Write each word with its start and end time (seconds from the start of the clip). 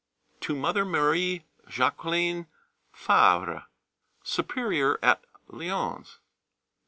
_To 0.39 0.57
Mother 0.57 0.83
Marie 0.83 1.45
Jacqueline 1.67 2.47
Favre, 2.91 3.65
Superior 4.23 4.97
at 5.03 5.23
Lyons. 5.47 6.17